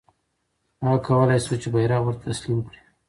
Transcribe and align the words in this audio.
هغه 0.83 0.97
کولای 1.07 1.43
سوای 1.45 1.57
چې 1.63 1.69
بیرغ 1.73 2.01
ورته 2.03 2.23
تسلیم 2.29 2.59
کړي. 2.67 2.79